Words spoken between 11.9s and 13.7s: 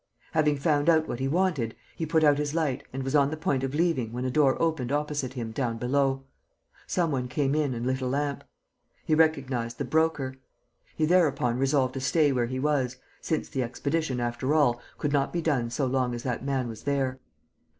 to stay where he was, since the